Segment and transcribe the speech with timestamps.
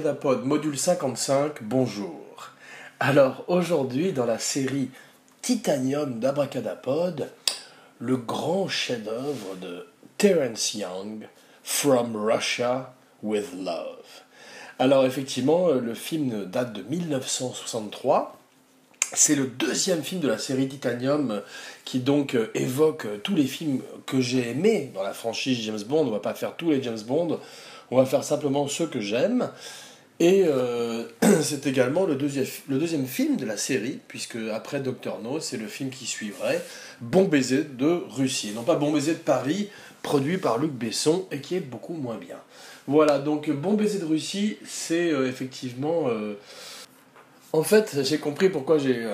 [0.00, 2.52] Abracadapod, module 55, bonjour.
[3.00, 4.88] Alors aujourd'hui, dans la série
[5.42, 7.28] Titanium d'Abracadapod,
[7.98, 9.86] le grand chef-d'œuvre de
[10.16, 11.28] Terence Young,
[11.62, 14.06] From Russia with Love.
[14.78, 18.38] Alors effectivement, le film date de 1963.
[19.12, 21.42] C'est le deuxième film de la série Titanium
[21.84, 26.06] qui donc évoque tous les films que j'ai aimés dans la franchise James Bond.
[26.06, 27.38] On va pas faire tous les James Bond,
[27.90, 29.50] on va faire simplement ceux que j'aime.
[30.20, 31.04] Et euh,
[31.42, 35.56] c'est également le deuxième, le deuxième film de la série, puisque après Doctor No, c'est
[35.56, 36.62] le film qui suivrait,
[37.00, 38.52] Bon baiser de Russie.
[38.54, 39.70] Non pas Bon baiser de Paris,
[40.02, 42.36] produit par Luc Besson et qui est beaucoup moins bien.
[42.86, 46.08] Voilà, donc Bon baiser de Russie, c'est euh, effectivement...
[46.08, 46.34] Euh,
[47.52, 49.04] en fait, j'ai compris pourquoi j'ai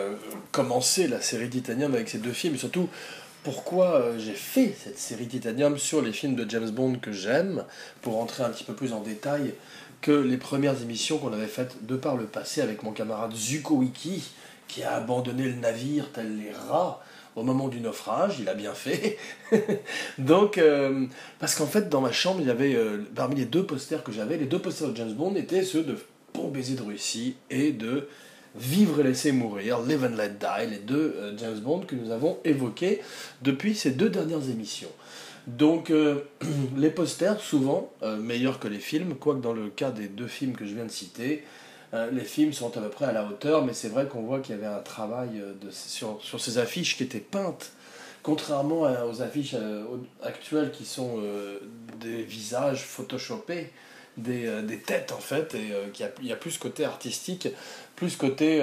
[0.52, 2.86] commencé la série Titanium avec ces deux films, et surtout
[3.44, 7.64] pourquoi j'ai fait cette série Titanium sur les films de James Bond que j'aime,
[8.02, 9.54] pour rentrer un petit peu plus en détail
[10.06, 13.74] que les premières émissions qu'on avait faites de par le passé avec mon camarade Zuko
[13.74, 14.22] Wiki,
[14.68, 17.02] qui a abandonné le navire tel les rats
[17.34, 19.18] au moment du naufrage, il a bien fait.
[20.18, 21.06] Donc, euh,
[21.40, 24.12] parce qu'en fait, dans ma chambre, il y avait, euh, parmi les deux posters que
[24.12, 25.98] j'avais, les deux posters de James Bond étaient ceux de
[26.34, 28.06] Bon baiser de Russie et de
[28.54, 32.12] Vivre et laisser mourir, Live and Let Die, les deux euh, James Bond que nous
[32.12, 33.02] avons évoqués
[33.42, 34.88] depuis ces deux dernières émissions.
[35.46, 36.22] Donc euh,
[36.76, 40.56] les posters, souvent, euh, meilleurs que les films, quoique dans le cas des deux films
[40.56, 41.44] que je viens de citer,
[41.94, 44.40] euh, les films sont à peu près à la hauteur, mais c'est vrai qu'on voit
[44.40, 47.70] qu'il y avait un travail sur, sur, ces affiches qui étaient peintes,
[48.24, 49.54] contrairement aux affiches
[50.20, 51.22] actuelles qui sont
[52.00, 53.70] des visages photoshopés,
[54.16, 57.48] des, des, têtes en fait, et qu'il y, a plus côté artistique,
[57.94, 58.60] plus côté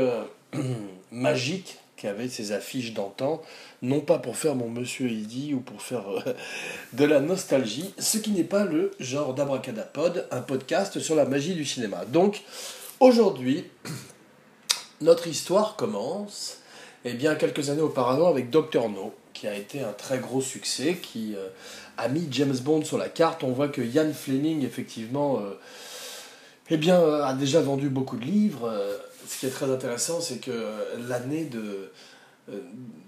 [1.11, 3.41] magique qu'avait ces affiches d'antan
[3.83, 6.33] non pas pour faire mon monsieur Eddy ou pour faire euh,
[6.93, 11.53] de la nostalgie, ce qui n'est pas le genre d'Abracadapod, un podcast sur la magie
[11.53, 12.05] du cinéma.
[12.05, 12.41] Donc,
[12.99, 13.65] aujourd'hui,
[15.01, 16.59] notre histoire commence,
[17.03, 20.95] eh bien, quelques années auparavant avec Doctor No, qui a été un très gros succès,
[21.01, 21.49] qui euh,
[21.97, 23.43] a mis James Bond sur la carte.
[23.43, 25.59] On voit que Ian Fleming, effectivement, euh,
[26.69, 28.73] eh bien, a déjà vendu beaucoup de livres.
[29.27, 30.69] ce qui est très intéressant, c'est que
[31.09, 31.91] l'année de
[32.51, 32.59] euh,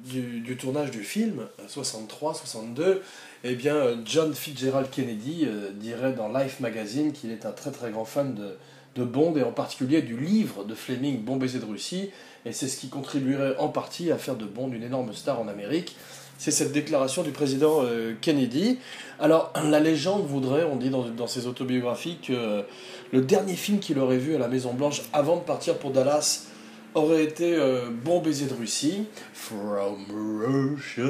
[0.06, 3.00] du, tournage du film, 63-62, euh,
[3.44, 7.92] eh bien, euh, John Fitzgerald Kennedy dirait dans Life Magazine qu'il est un très très
[7.92, 8.56] grand fan de,
[8.96, 12.12] de Bond et en particulier du livre de Fleming, Bon baiser de Russie,
[12.46, 15.50] et c'est ce qui contribuerait en partie à faire de Bond une énorme star en
[15.50, 15.98] Amérique.
[16.38, 17.84] C'est cette déclaration du président
[18.22, 18.78] Kennedy.
[19.20, 22.64] Alors, la légende voudrait, on dit dans, dans ses autobiographies, que
[23.12, 26.48] le dernier film qu'il aurait vu à la Maison-Blanche avant de partir pour Dallas
[26.96, 31.04] aurait été euh, Bon baiser de Russie, From Russia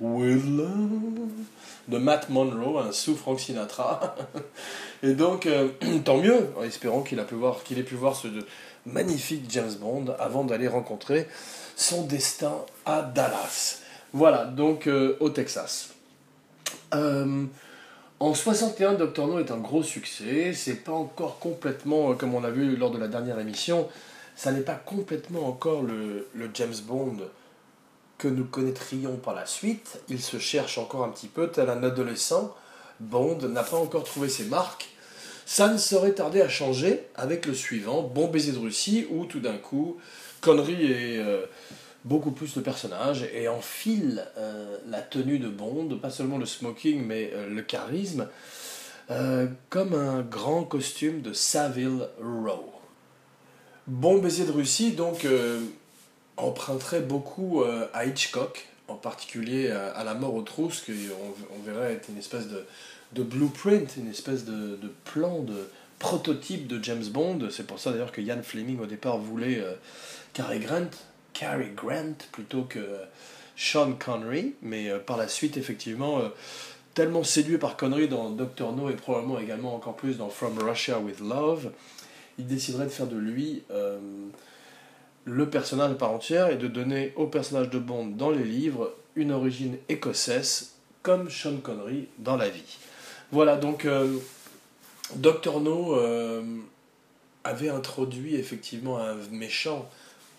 [0.00, 1.28] with love,
[1.88, 4.16] de Matt Monroe, un sous Frank Sinatra.
[5.02, 5.68] Et donc, euh,
[6.04, 8.28] tant mieux, en espérant qu'il ait pu voir, qu'il ait pu voir ce
[8.86, 11.28] magnifique James Bond avant d'aller rencontrer
[11.76, 12.54] son destin
[12.84, 13.80] à Dallas.
[14.12, 15.90] Voilà, donc euh, au Texas.
[16.92, 20.52] en 61, Doctor No est un gros succès.
[20.54, 23.88] C'est pas encore complètement, comme on a vu lors de la dernière émission,
[24.42, 27.16] ça n'est pas complètement encore le, James Bond
[28.18, 30.00] que nous connaîtrions par la suite.
[30.08, 32.52] Il se cherche encore un petit peu, tel un adolescent.
[32.98, 34.88] Bond n'a pas encore trouvé ses marques.
[35.46, 39.38] Ça ne serait tardé à changer avec le suivant, Bon baiser de Russie, où tout
[39.38, 39.98] d'un coup,
[40.40, 41.46] Connery est euh,
[42.04, 47.06] beaucoup plus le personnage et enfile euh, la tenue de Bond, pas seulement le smoking,
[47.06, 48.26] mais euh, le charisme,
[49.68, 52.71] comme un grand costume de Savile Row.
[53.88, 55.60] Bon baiser de Russie, donc, euh,
[56.36, 61.94] emprunterait beaucoup euh, à Hitchcock, en particulier à, La mort aux trousses, qu'on on verrait
[61.94, 65.68] être une espèce de, blueprint, une espèce de, plan, de
[65.98, 67.48] prototype de James Bond.
[67.50, 69.74] C'est pour ça d'ailleurs que Ian Fleming au départ voulait euh,
[70.32, 70.90] Cary Grant,
[71.32, 72.78] Cary Grant plutôt que
[73.56, 76.20] Sean Connery, mais par la suite, effectivement,
[76.94, 81.00] tellement séduit par Connery dans Doctor No et probablement également encore plus dans From Russia
[81.00, 81.72] with Love,
[82.38, 83.98] il déciderait de faire de lui euh,
[85.24, 89.32] le personnage par entière et de donner au personnage de Bond dans les livres une
[89.32, 92.78] origine écossaise, comme Sean Connery dans la vie.
[93.30, 94.16] Voilà, donc euh,
[95.16, 96.42] Dr No euh,
[97.44, 99.88] avait introduit effectivement un méchant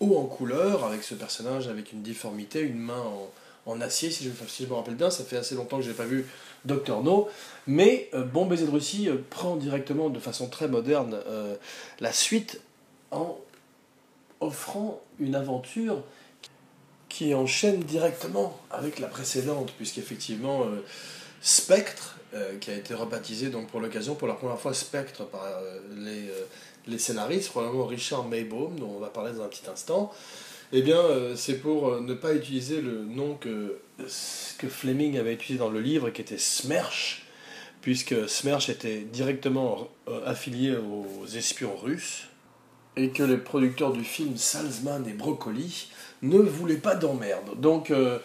[0.00, 3.30] haut en couleur, avec ce personnage avec une difformité, une main en,
[3.66, 6.04] en acier, si je, me rappelle bien, ça fait assez longtemps que je n'ai pas
[6.04, 6.26] vu
[6.64, 7.28] Docteur No,
[7.66, 11.54] mais euh, Bon baiser de Russie euh, prend directement de façon très moderne euh,
[12.00, 12.60] la suite
[13.10, 13.38] en
[14.40, 16.02] offrant une aventure
[17.08, 20.66] qui enchaîne directement avec la précédente, puisqu'effectivement
[21.40, 22.18] Spectre,
[22.60, 25.40] qui a été rebaptisé donc pour l'occasion pour la première fois Spectre par
[25.96, 26.28] les,
[26.88, 30.12] les scénaristes, probablement Richard Maybaum, dont on va parler dans un petit instant.
[30.76, 31.00] Eh bien,
[31.36, 33.78] c'est pour ne pas utiliser le nom que,
[34.68, 37.26] Fleming avait utilisé dans le livre, qui était Smersh,
[37.80, 39.86] puisque Smersh était directement
[40.26, 42.24] affilié aux espions russes,
[42.96, 45.90] et que les producteurs du film Salzman et Broccoli
[46.22, 47.60] ne voulaient pas d'emmerde.
[47.60, 48.18] Donc euh,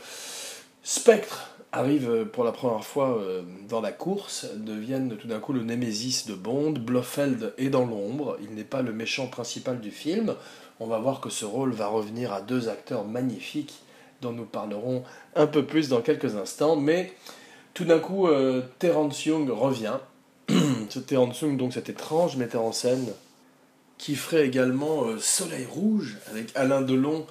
[0.82, 5.62] Spectre arrive pour la première fois euh, dans la course, deviennent tout d'un coup le
[5.62, 10.36] némésis de Bond, Blofeld est dans l'ombre, il n'est pas le méchant principal du film,
[10.80, 13.82] on va voir que ce rôle va revenir à deux acteurs magnifiques
[14.22, 15.04] dont nous parlerons
[15.36, 17.14] un peu plus dans quelques instants, mais
[17.74, 19.98] tout d'un coup euh, Terence Young revient,
[20.90, 23.08] ce Terence Young donc cet étrange metteur en scène
[23.98, 27.28] qui ferait également euh, Soleil Rouge avec Alain Delon,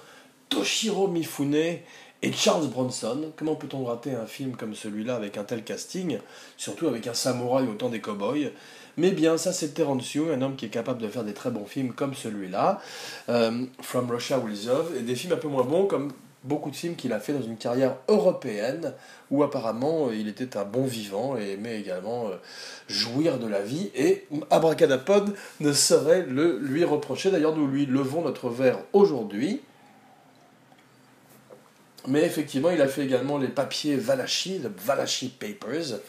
[0.49, 3.31] Toshiro Mifune et Charles Bronson.
[3.35, 6.19] Comment peut-on rater un film comme celui-là avec un tel casting,
[6.57, 8.51] surtout avec un samouraï au temps des cow-boys?
[8.97, 11.51] Mais bien, ça c'est Terence Young, un homme qui est capable de faire des très
[11.51, 12.79] bons films comme celui-là,
[13.29, 16.11] euh, From Russia with Love, et des films un peu moins bons comme
[16.43, 18.93] beaucoup de films qu'il a fait dans une carrière européenne
[19.29, 22.35] où apparemment euh, il était un bon vivant et aimait également euh,
[22.87, 27.31] jouir de la vie et Abracadapod ne saurait le lui reprocher.
[27.31, 29.61] D'ailleurs, nous lui levons notre verre aujourd'hui.
[32.07, 35.99] Mais effectivement, il a fait également les papiers Valachi, le Valachi Papers.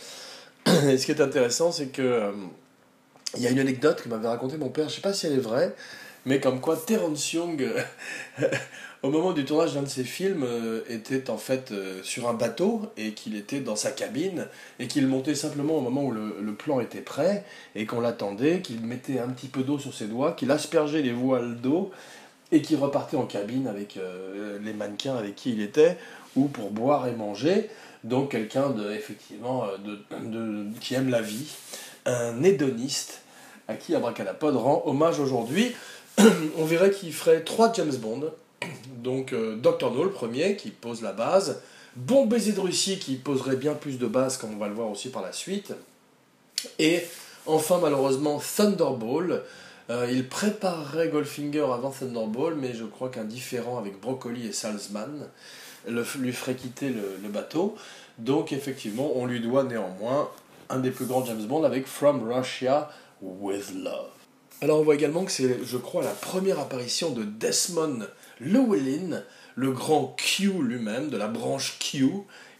[0.88, 2.33] Et ce qui est intéressant, c'est que
[3.37, 5.27] il y a une anecdote que m'avait raconté mon père, je ne sais pas si
[5.27, 5.75] elle est vraie,
[6.27, 7.67] mais comme quoi Terence Young
[9.03, 12.35] au moment du tournage d'un de ses films, euh, était en fait euh, sur un
[12.35, 14.47] bateau et qu'il était dans sa cabine
[14.79, 17.44] et qu'il montait simplement au moment où le, plan était prêt
[17.75, 21.12] et qu'on l'attendait, qu'il mettait un petit peu d'eau sur ses doigts, qu'il aspergeait les
[21.12, 21.91] voiles d'eau
[22.53, 25.97] et qu'il repartait en cabine avec euh, les mannequins avec qui il était
[26.37, 27.71] ou pour boire et manger.
[28.05, 31.55] Donc quelqu'un de effectivement de, qui aime la vie,
[32.06, 33.23] un hédoniste
[33.69, 35.75] à qui Abracadapod rend hommage aujourd'hui.
[36.58, 38.32] On verrait qu'il ferait trois James Bond
[39.02, 39.91] donc Dr.
[39.93, 41.61] No, le premier, qui pose la base.
[41.97, 44.91] Bon baiser de Russie, qui poserait bien plus de base, comme on va le voir
[44.91, 45.73] aussi par la suite.
[46.79, 47.02] Et
[47.47, 49.43] enfin, malheureusement, Thunderball.
[49.91, 55.26] Euh, il préparerait Goldfinger avant Thunderball, mais je crois qu'un différent avec Broccoli et Salzman
[55.88, 57.75] lui ferait quitter le, bateau.
[58.19, 60.31] Donc, effectivement, on lui doit néanmoins
[60.70, 62.90] un des plus grands James Bond avec From Russia
[63.20, 64.11] with Love.
[64.62, 68.06] Alors, on voit également que c'est, je crois, la première apparition de Desmond
[68.40, 69.22] Llewellyn,
[69.56, 72.11] le grand Q lui-même, de la branche Q,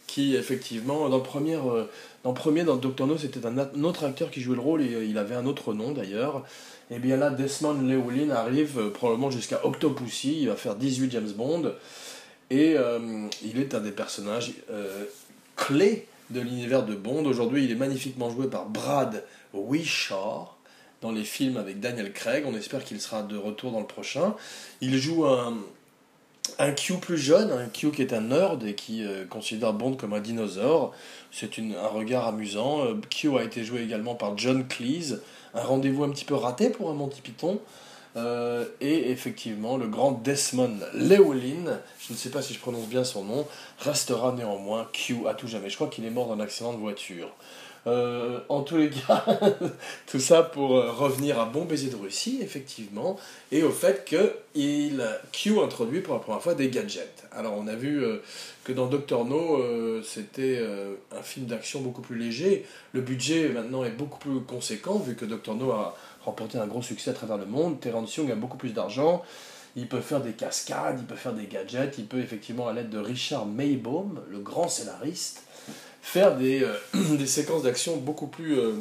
[0.07, 1.85] qui effectivement, dans le premier, euh,
[2.23, 5.35] dans, Doctor No, c'était un, autre acteur qui jouait le rôle, et euh, il avait
[5.35, 6.43] un autre nom d'ailleurs.
[6.89, 11.31] Et bien là, Desmond Llewellyn arrive euh, probablement jusqu'à Octopussy, il va faire 18 James
[11.31, 11.73] Bond,
[12.49, 12.75] et
[13.45, 14.51] il est un des personnages
[15.55, 17.25] clés de l'univers de Bond.
[17.25, 19.23] Aujourd'hui, il est magnifiquement joué par Brad
[19.53, 20.57] Wishar
[21.01, 22.45] dans les films avec Daniel Craig.
[22.47, 24.35] On espère qu'il sera de retour dans le prochain.
[24.81, 25.57] Il joue un,
[26.59, 29.95] un Q plus jeune, un Q qui est un nerd et qui euh, considère Bond
[29.95, 30.93] comme un dinosaure.
[31.31, 32.85] C'est un regard amusant.
[32.85, 35.21] Euh, Q a été joué également par John Cleese.
[35.53, 37.59] Un rendez-vous un petit peu raté pour un Monty Python.
[38.17, 43.03] Euh, et effectivement, le grand Desmond Llewellyn, je ne sais pas si je prononce bien
[43.03, 43.47] son nom,
[43.79, 45.69] restera néanmoins Q à tout jamais.
[45.69, 47.29] Je crois qu'il est mort dans un accident de voiture.
[47.87, 49.25] Euh, en tous les cas,
[50.05, 53.17] tout ça pour euh, revenir à Bon baiser de Russie, effectivement,
[53.51, 57.23] et au fait qu'il Q introduit pour la première fois des gadgets.
[57.31, 58.21] Alors on a vu euh,
[58.63, 59.59] que dans Doctor No,
[60.03, 60.63] c'était
[61.11, 62.65] un film d'action beaucoup plus léger.
[62.93, 66.83] Le budget maintenant est beaucoup plus conséquent, vu que Doctor No a remporté un gros
[66.83, 67.79] succès à travers le monde.
[67.79, 69.23] Terence Young a beaucoup plus d'argent.
[69.75, 72.89] Il peut faire des cascades, il peut faire des gadgets, il peut effectivement, à l'aide
[72.89, 75.43] de Richard Maybaum, le grand scénariste,
[76.01, 76.75] faire des, euh,
[77.17, 78.73] des séquences d'action beaucoup plus euh,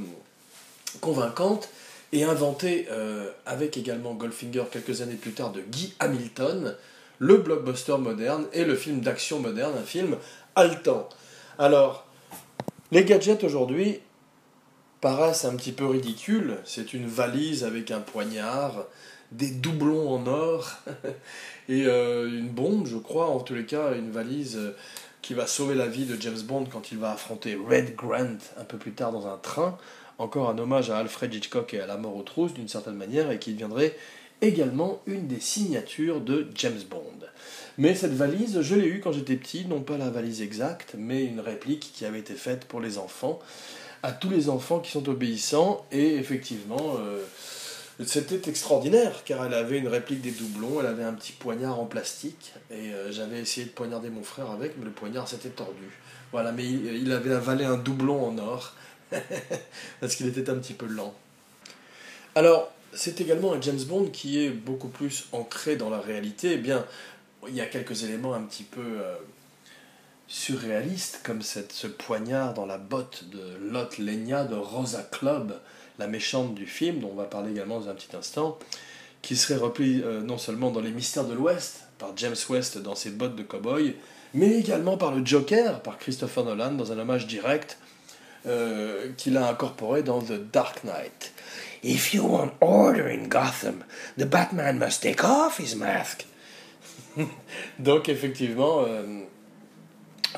[1.00, 1.68] convaincantes
[2.12, 6.76] et inventer, euh, avec également Goldfinger quelques années plus tard, de Guy Hamilton,
[7.18, 10.16] le blockbuster moderne et le film d'action moderne, un film
[10.56, 11.08] haletant.
[11.58, 12.06] Alors,
[12.90, 14.00] les gadgets aujourd'hui
[15.00, 16.56] paraissent un petit peu ridicules.
[16.64, 18.86] C'est une valise avec un poignard,
[19.30, 20.78] des doublons en or
[21.68, 24.58] et une bombe, je crois, en tous les cas, une valise
[25.22, 28.64] qui va sauver la vie de James Bond quand il va affronter Red Grant un
[28.64, 29.78] peu plus tard dans un train.
[30.18, 33.30] Encore un hommage à Alfred Hitchcock et à la mort aux trousses d'une certaine manière
[33.30, 33.96] et qui deviendrait
[34.42, 37.26] également une des signatures de James Bond.
[37.78, 41.24] Mais cette valise, je l'ai eue quand j'étais petit, non pas la valise exacte, mais
[41.24, 43.38] une réplique qui avait été faite pour les enfants,
[44.02, 47.22] à tous les enfants qui sont obéissants, et effectivement, euh,
[48.06, 51.84] C'était extraordinaire car elle avait une réplique des doublons, elle avait un petit poignard en
[51.84, 55.90] plastique et euh, j'avais essayé de poignarder mon frère avec, mais le poignard s'était tordu.
[56.32, 58.74] Voilà, mais il, avait avalé un doublon en or
[60.00, 61.14] parce qu'il était un petit peu lent.
[62.34, 66.52] Alors, c'est également un James Bond qui est beaucoup plus ancré dans la réalité.
[66.52, 66.86] Eh bien,
[67.48, 69.16] il y a quelques éléments un petit peu euh,
[70.28, 75.58] surréalistes, comme ce poignard dans la botte de Lot Lenya de Rosa Club,
[76.00, 78.58] la méchante du film, dont on va parler également dans un petit instant,
[79.22, 82.94] qui serait repris euh, non seulement dans Les Mystères de l'Ouest, par James West dans
[82.94, 83.94] ses bottes de cow-boy,
[84.34, 87.78] mais également par le Joker, par Christopher Nolan, dans un hommage direct
[88.46, 91.32] euh, qu'il a incorporé dans The Dark Knight.
[91.82, 93.84] If you want order in Gotham,
[94.18, 96.26] the Batman must take off his mask.
[97.78, 99.24] Donc effectivement, euh,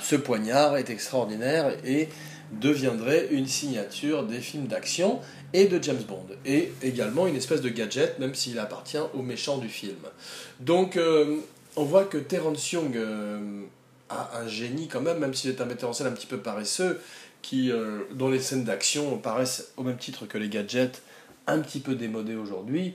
[0.01, 2.09] ce poignard est extraordinaire et
[2.53, 5.21] deviendrait une signature des films d'action
[5.53, 9.59] et de James Bond, et également une espèce de gadget, même s'il appartient au méchant
[9.59, 9.99] du film.
[10.61, 11.39] Donc euh,
[11.77, 13.63] on voit que Terence Young euh,
[14.09, 16.39] a un génie quand même, même s'il est un metteur en scène un petit peu
[16.39, 17.01] paresseux,
[17.43, 17.73] qui,
[18.13, 21.03] dont les scènes d'action paraissent au même titre que les gadgets
[21.49, 22.95] un petit peu démodés aujourd'hui,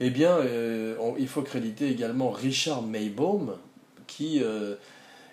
[0.00, 3.56] eh bien, euh, il faut créditer également Richard Maybaum,
[4.06, 4.74] qui, euh,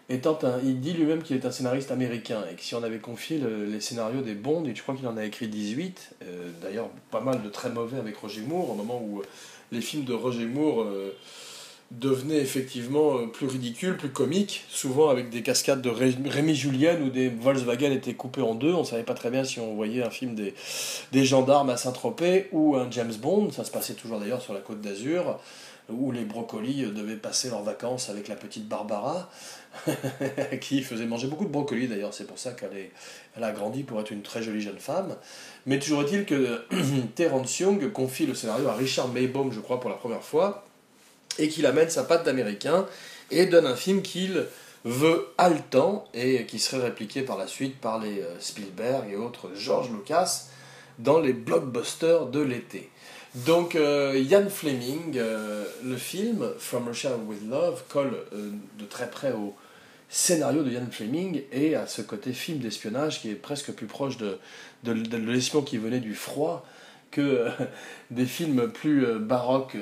[0.10, 3.00] étant un, il dit lui-même qu'il est un scénariste américain, et que si on avait
[3.00, 6.89] confié les scénarios des Bonds, et je crois qu'il en a écrit 18, euh, d'ailleurs
[7.12, 9.22] pas mal de très mauvais avec Roger Moore, au moment où
[9.72, 10.86] les films de Roger Moore
[11.92, 17.10] devenait effectivement euh, plus ridicule, plus comique, souvent avec des cascades de Rémi Julien ou
[17.10, 18.74] des Volkswagen étaient coupés en deux.
[18.74, 20.54] On savait pas très bien si on voyait un film des,
[21.12, 23.51] des gendarmes à Saint-Tropez ou un James Bond.
[23.51, 25.39] Ça se passait toujours d'ailleurs sur la côte d'Azur,
[25.91, 29.29] où les brocolis devaient passer leurs vacances avec la petite Barbara,
[30.62, 32.13] qui faisait manger beaucoup de brocolis d'ailleurs.
[32.13, 32.89] C'est pour ça qu'elle
[33.38, 35.15] elle a grandi pour être une très jolie jeune femme.
[35.65, 36.65] Mais toujours est-il que
[37.15, 40.65] Terence Young confie le scénario à Richard Maybaum, je crois, pour la première fois
[41.39, 42.86] et qu'il amène sa patte d'américain
[43.31, 44.46] et donne un film qu'il
[44.86, 49.50] veut haletant et qui serait répliqué par la suite par les euh, Spielberg et autres
[49.55, 50.46] George Lucas
[51.00, 52.89] dans les blockbusters de l'été.
[53.36, 59.55] Donc euh, Fleming, euh, le film From Russia with Love colle de très près au
[60.09, 64.17] scénario de Ian Fleming et à ce côté film d'espionnage qui est presque plus proche
[64.17, 64.39] de,
[64.83, 66.65] de, l'espion qui venait du froid
[67.12, 67.48] que
[68.12, 69.77] des films plus baroques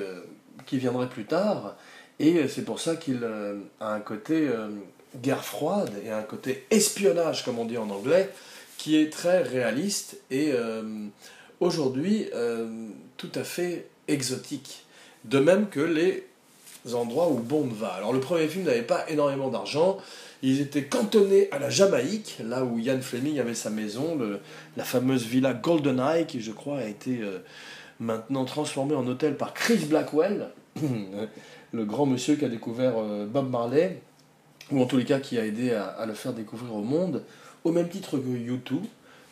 [0.66, 1.76] qui viendrait plus tard.
[2.20, 4.68] Et c'est pour ça qu'il euh, a un côté euh,
[5.16, 8.28] guerre froide et un côté espionnage, comme on dit en anglais,
[8.76, 10.82] qui est très réaliste et euh,
[11.60, 12.26] aujourd'hui
[13.18, 14.84] tout à fait exotique.
[15.24, 16.24] De même que les
[16.94, 17.88] endroits où Bond va.
[17.88, 19.98] Alors le premier film n'avait pas énormément d'argent.
[20.42, 24.18] Ils étaient cantonnés à la Jamaïque, là où Ian Fleming avait sa maison,
[24.76, 27.20] la fameuse villa GoldenEye, qui je crois a été
[28.00, 30.50] maintenant transformée en hôtel par Chris Blackwell,
[31.72, 34.00] le grand monsieur qui a découvert euh, Bob Marley,
[34.70, 37.24] ou en tous les cas qui a aidé à, le faire découvrir au monde,
[37.64, 38.80] au même titre que U2.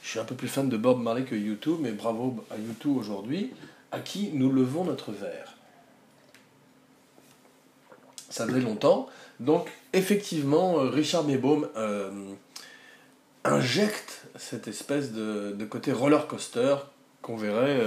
[0.03, 2.89] Je suis un peu plus fan de Bob Marley que U2, mais bravo à U2
[2.89, 3.53] aujourd'hui,
[3.93, 5.55] à qui nous levons notre verre.
[8.31, 9.09] Ça faisait longtemps.
[9.41, 12.11] Donc, effectivement, euh, Richard Maybaum euh,
[13.45, 16.77] injecte cette espèce de, côté roller coaster
[17.23, 17.81] qu'on verrait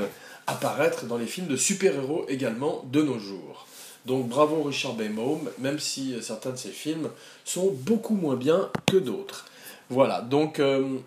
[0.47, 3.67] apparaître dans les films de super-héros également de nos jours.
[4.05, 7.09] Donc bravo Richard Maybaum, même si euh, certains de ses films
[7.45, 9.45] sont beaucoup moins bien que d'autres.
[9.89, 10.97] Voilà, donc euh,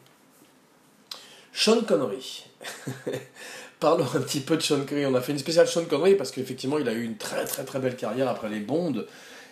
[1.52, 2.44] Sean Connery.
[3.82, 5.06] Parlons un petit peu de Sean Connery.
[5.06, 7.64] On a fait une spéciale Sean Connery parce qu'effectivement il a eu une très très
[7.64, 9.08] très belle carrière après les Bondes.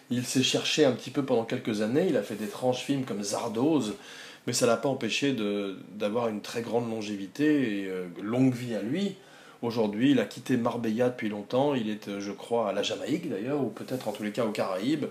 [0.08, 2.06] Il s'est cherché un petit peu pendant quelques années.
[2.08, 3.94] Il a fait d'étranges films comme Zardoz,
[4.46, 5.34] mais ça l'a pas empêché
[5.96, 9.16] d'avoir une très grande longévité et euh, longue vie à lui.
[9.62, 11.74] Aujourd'hui, il a quitté Marbella depuis longtemps.
[11.74, 14.44] Il est, euh, je crois, à la Jamaïque d'ailleurs, ou peut-être en tous les cas
[14.44, 15.06] aux Caraïbes,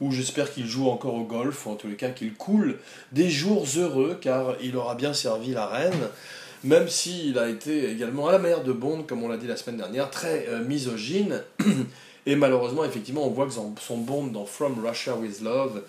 [0.00, 2.78] où j'espère qu'il joue encore au golf, ou en tous les cas qu'il coule
[3.12, 6.08] des jours heureux, car il aura bien servi la reine,
[6.64, 9.56] même s'il a été également, à la manière de Bond, comme on l'a dit la
[9.56, 11.42] semaine dernière, très euh, misogyne.
[12.26, 15.82] Et malheureusement, effectivement, on voit que son Bond dans From Russia with Love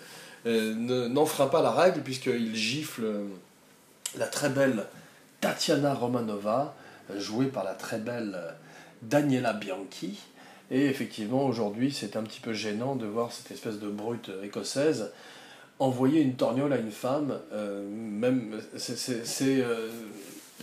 [0.46, 3.04] euh, n'en fera pas la règle, puisqu'il gifle
[4.18, 4.86] la très belle
[5.40, 6.74] Tatiana Romanova
[7.18, 8.50] joué par la très belle euh,
[9.02, 10.18] Daniela Bianchi.
[10.70, 15.12] Et effectivement, aujourd'hui, c'est un petit peu gênant de voir cette espèce de brute écossaise
[15.78, 17.38] envoyer une torgnole à une femme.
[17.52, 19.88] Euh, même, c'est euh,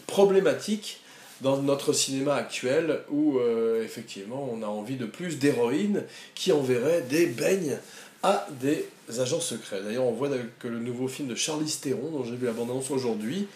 [0.08, 1.00] problématique
[1.42, 3.40] dans notre cinéma actuel où
[3.84, 6.04] effectivement on a envie de plus d'héroïnes
[6.36, 7.78] qui enverraient des beignes
[8.24, 8.86] à des
[9.20, 9.82] agents secrets.
[9.82, 10.30] D'ailleurs, on voit
[10.60, 13.48] que le nouveau film de Charlie Theron, dont j'ai vu l'abondance aujourd'hui,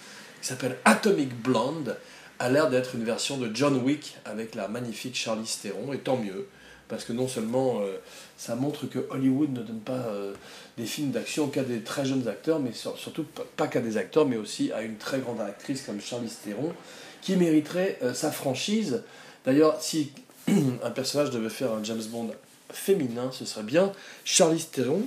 [0.41, 1.95] qui s'appelle Atomic Blonde,
[2.39, 6.17] a l'air d'être une version de John Wick avec la magnifique Charlize Theron, et tant
[6.17, 6.47] mieux,
[6.87, 7.97] parce que non seulement euh,
[8.37, 10.33] ça montre que Hollywood ne donne pas euh,
[10.77, 13.25] des films d'action qu'à des très jeunes acteurs, mais surtout
[13.55, 16.73] pas qu'à des acteurs, mais aussi à une très grande actrice comme Charlize Theron,
[17.21, 19.03] qui mériterait euh, sa franchise.
[19.45, 20.11] D'ailleurs, si
[20.47, 22.31] un personnage devait faire un James Bond
[22.69, 23.91] féminin, ce serait bien
[24.23, 25.03] Charlize Theron,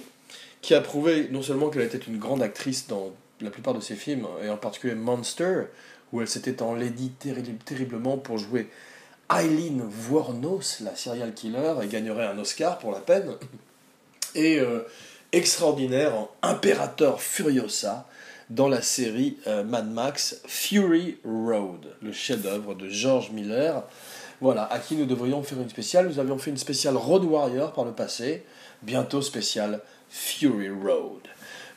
[0.62, 3.94] qui a prouvé non seulement qu'elle était une grande actrice dans la plupart de ses
[3.94, 5.64] films, et en particulier Monster,
[6.12, 7.12] où elle s'était enlaidie
[7.64, 8.68] terriblement pour jouer
[9.30, 13.34] Eileen Wuornos, la serial killer, et gagnerait un Oscar pour la peine.
[14.34, 14.86] Et euh,
[15.32, 18.06] extraordinaire en Imperator Furiosa
[18.48, 23.82] dans la série euh, Mad Max Fury Road, le chef-d'œuvre de George Miller.
[24.40, 26.08] Voilà, à qui nous devrions faire une spéciale.
[26.08, 28.44] Nous avions fait une spéciale Road Warrior par le passé,
[28.82, 31.22] bientôt spéciale Fury Road.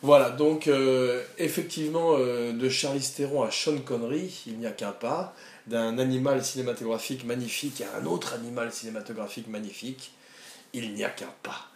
[0.03, 5.35] Voilà, donc euh, effectivement, de Charlize Theron à Sean Connery, il n'y a qu'un pas
[5.67, 10.13] d'un animal cinématographique magnifique à un autre animal cinématographique magnifique,
[10.73, 11.67] il n'y a qu'un pas.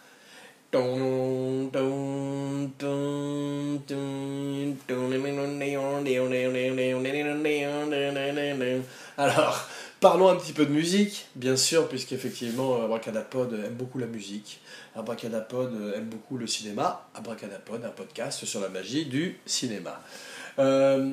[9.16, 9.68] Alors,
[10.00, 14.60] parlons un petit peu de musique, bien sûr, puisqu'effectivement, Abracadapod aime beaucoup la musique.
[14.96, 17.08] Abracadapod aime beaucoup le cinéma.
[17.14, 20.02] Abracadapod, un podcast sur la magie du cinéma.
[20.58, 21.12] Euh,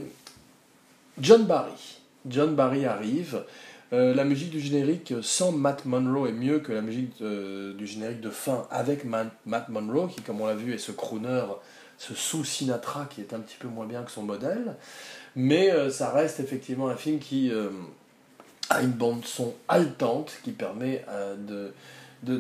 [1.20, 1.93] John Barry
[2.28, 3.44] John Barry arrive.
[3.92, 8.22] Euh, la musique du générique sans Matt Monroe est mieux que la musique du générique
[8.22, 11.44] de fin avec Matt, Monroe, qui, comme on l'a vu, est ce crooner,
[11.98, 14.76] ce sous-Sinatra qui est un petit peu moins bien que son modèle.
[15.36, 17.70] Mais euh, ça reste effectivement un film qui euh,
[18.70, 21.06] a une bande-son haletante qui permet
[21.48, 21.72] de,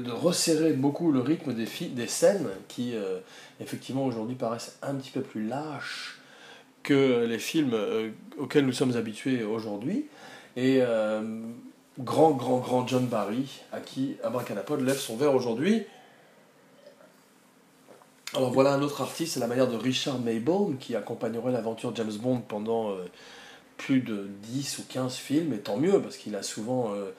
[0.10, 2.96] resserrer beaucoup le rythme des scènes qui,
[3.60, 6.23] effectivement, aujourd'hui paraissent un petit peu plus lâches
[6.84, 10.06] que les films euh, auxquels nous sommes habitués aujourd'hui.
[10.56, 11.41] Et euh,
[12.00, 15.84] grand, grand, grand John Barry, à qui Abracadapod lève son verre aujourd'hui.
[18.36, 22.13] Alors voilà un autre artiste, à la manière de Richard Maybaum, qui accompagnerait l'aventure James
[22.19, 23.06] Bond pendant euh,
[23.78, 27.10] plus de 10 ou 15 films, et tant mieux, parce qu'il a souvent euh,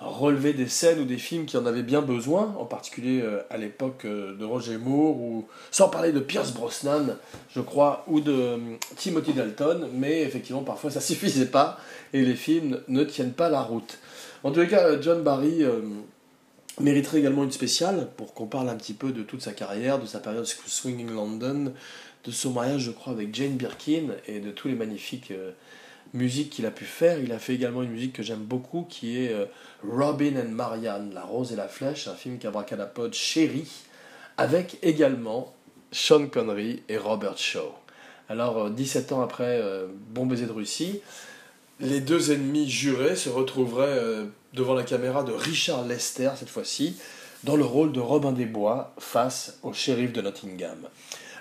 [0.00, 3.56] relevé des scènes ou des films qui en avaient bien besoin, en particulier euh, à
[3.56, 7.16] l'époque euh, de Roger Moore, ou sans parler de Pierce Brosnan,
[7.50, 8.58] je crois, ou de
[8.96, 11.78] Timothy Dalton, mais effectivement, parfois ça suffisait pas,
[12.12, 13.98] et les films ne tiennent pas la route.
[14.44, 15.62] En tous les cas, John Barry
[16.78, 20.06] mériterait également une spéciale, pour qu'on parle un petit peu de toute sa carrière, de
[20.06, 21.72] sa période Swinging London,
[22.24, 25.32] de son mariage, je crois, avec Jane Birkin, et de tous les magnifiques
[26.14, 27.18] musique qu'il a pu faire.
[27.18, 29.44] Il a fait également une musique que j'aime beaucoup qui est euh,
[29.86, 33.68] Robin and Marianne, La Rose et la Flèche, un film qu'Abracadapod chéri
[34.36, 35.52] avec également
[35.92, 37.74] Sean Connery et Robert Shaw.
[38.28, 41.00] Alors, 17 euh, ans après euh, Bon baiser de Russie,
[41.80, 44.00] les deux ennemis jurés se retrouveraient
[44.52, 46.96] devant la caméra de Richard Lester, cette fois-ci,
[47.42, 50.78] dans le rôle de Robin des Bois face au shérif de Nottingham.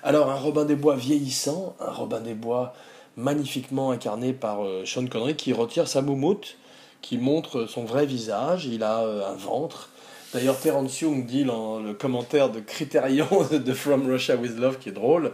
[0.01, 2.73] Alors, un Robin des Bois vieillissant, un Robin des Bois
[3.17, 6.57] magnifiquement incarné par euh, Sean Connery, qui retire sa moumoute,
[7.01, 8.65] qui montre son vrai visage.
[8.65, 9.89] Il a euh, un ventre.
[10.33, 14.89] D'ailleurs, Terence Young dit dans le commentaire de Criterion de From Russia with Love, qui
[14.89, 15.31] est drôle,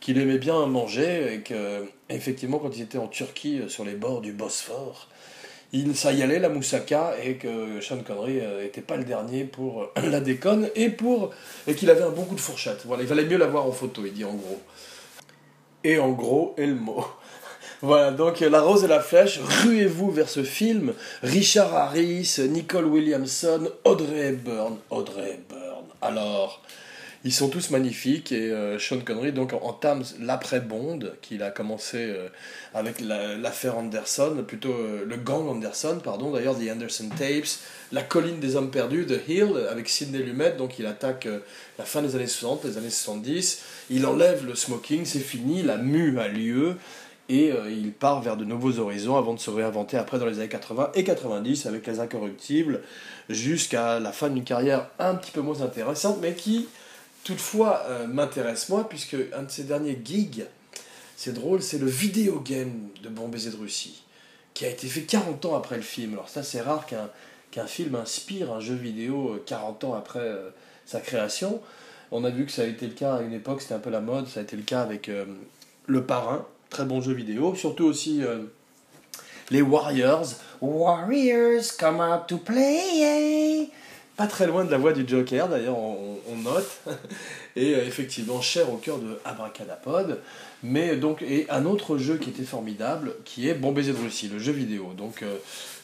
[0.00, 3.94] qu'il aimait bien manger et que, effectivement, quand il était en Turquie, euh, sur les
[3.94, 5.08] bords du Bosphore,
[5.74, 9.88] il, ça y allait, la moussaka, et que Sean Connery n'était pas le dernier pour
[9.96, 11.30] la déconne et, pour,
[11.66, 12.82] et qu'il avait un bon coup de fourchette.
[12.84, 14.60] Voilà, il valait mieux l'avoir en photo, il dit en gros.
[15.84, 17.04] Et en gros est le mot.
[17.84, 20.92] Voilà, donc La Rose et la Flèche, ruez-vous vers ce film?
[21.24, 24.76] Richard Harris, Nicole Williamson, Audrey Hepburn.
[24.90, 25.86] Audrey Hepburn.
[26.00, 26.62] Alors,
[27.24, 32.28] ils sont tous magnifiques et euh, Sean Connery donc entame l'après-Bond qu'il a commencé euh,
[32.74, 37.60] avec l'affaire Anderson, plutôt euh, le gang Anderson, pardon, d'ailleurs The Anderson Tapes,
[37.92, 41.28] La colline des hommes perdus, The Hill avec Sidney Lumet, donc il attaque
[41.78, 45.76] la fin des années 60, les années 70, il enlève le smoking, c'est fini, la
[45.76, 46.76] mue a lieu.
[47.28, 50.48] Et il part vers de nouveaux horizons avant de se réinventer après dans les années
[50.48, 52.82] 80 et 90 avec les incorruptibles
[53.30, 56.68] jusqu'à la fin d'une carrière un petit peu moins intéressante mais qui
[57.24, 60.46] toutefois euh, m'intéresse moi puisque un de ses derniers gigs
[61.16, 64.02] c'est drôle c'est le vidéo game de Bon baiser de Russie
[64.54, 67.94] qui a été fait 40 ans après le film alors ça c'est rare qu'un film
[67.94, 70.30] inspire un jeu vidéo 40 euh, ans après
[70.86, 71.60] sa création
[72.10, 73.90] on a vu que ça a été le cas à une époque c'était un peu
[73.90, 75.10] la mode ça a été le cas avec
[75.86, 77.54] le parrain très bon jeu vidéo.
[77.54, 78.44] Surtout aussi euh,
[79.50, 80.26] les Warriors.
[80.60, 83.68] Warriors come out to play.
[84.16, 86.80] Pas très loin de la voix du Joker, d'ailleurs, on, note,
[87.56, 90.18] et euh, effectivement cher au cœur de Abracadapod,
[90.62, 94.28] mais donc, et un autre jeu qui était formidable, qui est Bon Baiser de Russie,
[94.28, 94.92] le jeu vidéo.
[94.96, 95.36] Donc, euh,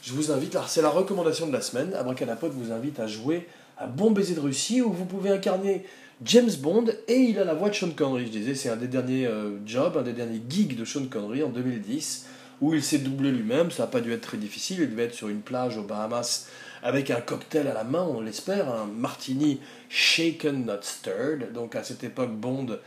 [0.03, 3.87] je vous invite, c'est la recommandation de la semaine, Abracadapod vous invite à jouer à
[3.87, 5.85] Bon Baiser de Russie, où vous pouvez incarner
[6.25, 8.88] James Bond, et il a la voix de Sean Connery, je disais, c'est un des
[8.88, 12.27] derniers euh, jobs, un des derniers gigs de Sean Connery en 2010,
[12.61, 15.14] où il s'est doublé lui-même, ça n'a pas dû être très difficile, il devait être
[15.14, 16.49] sur une plage aux Bahamas
[16.83, 21.53] avec un cocktail à la main, on l'espère, un martini shaken not stirred.
[21.53, 22.79] Donc à cette époque, Bond,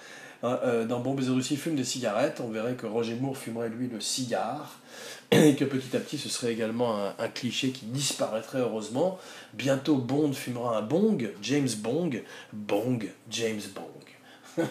[0.44, 2.42] hein, euh, dans Bombes et Russie, fume des cigarettes.
[2.44, 4.80] On verrait que Roger Moore fumerait lui le cigare.
[5.32, 9.18] Et que petit à petit, ce serait également un, cliché qui disparaîtrait heureusement.
[9.54, 14.66] Bientôt, Bond fumera un bong, James Bong, bong, James Bong.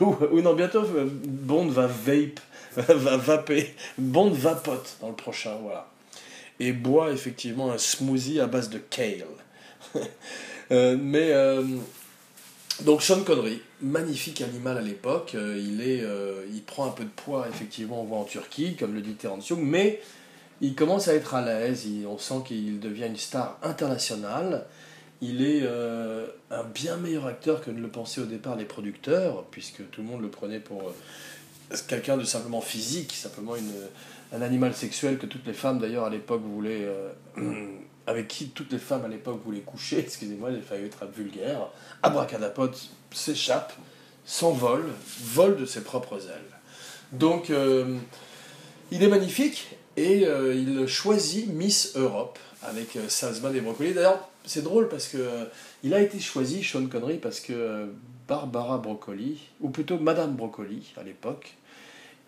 [0.00, 2.40] ou, non, bientôt, euh, Bond va vape,
[2.76, 5.89] va vaper, Bond vapote dans le prochain, voilà
[6.60, 9.24] et boit effectivement un smoothie à base de kale.
[10.72, 11.64] Euh, mais euh,
[12.84, 16.04] donc Sean Connery, magnifique animal à l'époque, euh, il, est,
[16.54, 19.48] il prend un peu de poids effectivement on voit en Turquie, comme le dit Terence
[19.48, 20.00] Young, mais
[20.60, 24.64] il commence à être à l'aise, on sent qu'il devient une star internationale.
[25.20, 25.66] Il est
[26.52, 30.06] un bien meilleur acteur que ne le pensaient au départ les producteurs, puisque tout le
[30.06, 30.92] monde le prenait pour
[31.88, 33.72] quelqu'un de simplement physique, simplement une,
[34.32, 37.12] un animal sexuel que toutes les femmes d'ailleurs à l'époque voulaient euh,
[38.06, 41.68] avec qui toutes les femmes à l'époque voulaient coucher excusez-moi j'ai failli être vulgaire
[42.02, 42.74] abracadapod
[43.12, 43.72] s'échappe
[44.24, 44.84] s'envole
[45.24, 46.58] vole de ses propres ailes.
[47.12, 47.96] Donc euh,
[48.92, 54.62] il est magnifique et euh, il choisit Miss Europe avec Salzman et Broccoli d'ailleurs c'est
[54.62, 55.48] drôle parce que
[55.82, 57.88] il a été choisi Sean Connery parce que
[58.28, 61.56] Barbara Broccoli ou plutôt Madame Broccoli à l'époque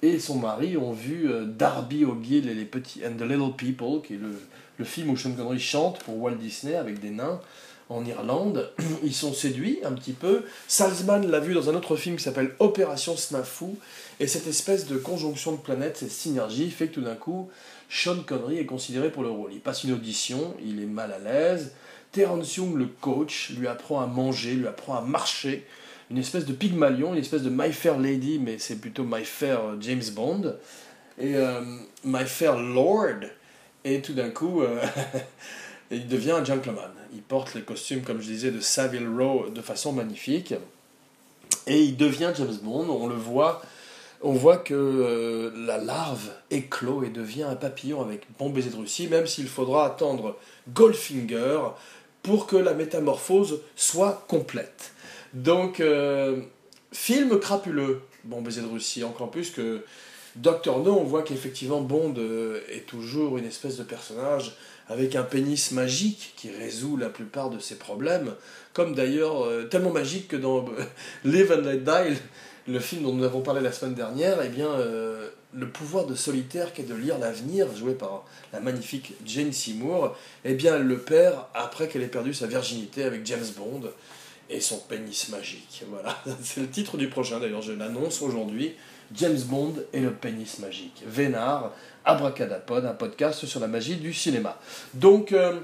[0.02, 4.02] et son mari ont vu euh, Darby O'Gill et les petits and the Little People,
[4.04, 4.32] qui est le,
[4.78, 7.40] le film où Sean Connery chante pour Walt Disney avec des nains
[7.88, 8.72] en Irlande.
[9.04, 10.42] Ils sont séduits un petit peu.
[10.66, 13.76] Salzman l'a vu dans un autre film qui s'appelle Opération Snafu.
[14.18, 17.48] Et cette espèce de conjonction de planètes, cette synergie, fait que tout d'un coup,
[17.88, 19.52] Sean Connery est considéré pour le rôle.
[19.52, 21.72] Il passe une audition, il est mal à l'aise.
[22.10, 25.64] Terence Young, le coach, lui apprend à manger, lui apprend à marcher
[26.12, 29.61] une espèce de Pygmalion, une espèce de My Fair Lady, mais c'est plutôt My Fair
[29.61, 30.55] euh, James Bond,
[31.18, 31.62] et euh,
[32.05, 33.20] My Fair Lord,
[33.85, 34.83] et tout d'un coup, euh,
[35.90, 36.90] il devient un gentleman.
[37.14, 40.55] Il porte les costumes, comme je disais, de Savile Row de façon magnifique,
[41.66, 42.88] et il devient James Bond.
[42.90, 43.62] On le voit,
[44.20, 49.09] on voit que la larve éclot et devient un papillon avec bon baiser de Russie,
[49.09, 50.37] même s'il faudra attendre
[50.75, 51.61] Goldfinger
[52.22, 54.92] pour que la métamorphose soit complète.
[55.35, 56.40] Donc, euh,
[56.92, 59.85] film crapuleux, Bon baiser de Russie, encore plus que
[60.37, 64.57] Doctor No, on voit qu'effectivement Bond euh, est toujours une espèce de personnage
[64.88, 68.35] avec un pénis magique qui résout la plupart de ses problèmes,
[68.75, 70.66] comme d'ailleurs euh, tellement magique que dans
[71.25, 72.21] Live and Let Die,
[72.68, 74.68] le film dont nous avons parlé la semaine dernière, eh bien,
[75.53, 80.55] le pouvoir de solitaire qu'est de lire l'avenir, joué par la magnifique Jane Seymour, eh
[80.55, 83.90] bien, elle le perd après qu'elle ait perdu sa virginité avec James Bond
[84.50, 85.85] et son pénis magique.
[85.90, 88.74] Voilà, c'est le titre du prochain d'ailleurs, je l'annonce aujourd'hui.
[89.14, 91.02] James Bond et le pénis magique.
[91.07, 91.72] Vénard,
[92.05, 94.59] Abracadapod, un podcast sur la magie du cinéma.
[94.94, 95.61] Donc, euh,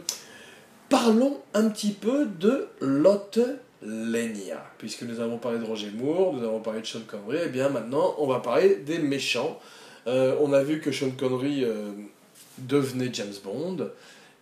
[0.89, 3.41] parlons un petit peu de Lotte
[3.83, 4.65] Lenia.
[4.79, 7.49] Puisque nous avons parlé de Roger Moore, nous avons parlé de Sean Connery, et eh
[7.49, 9.59] bien maintenant on va parler des méchants.
[10.07, 11.91] Euh, on a vu que Sean Connery euh,
[12.59, 13.91] devenait James Bond.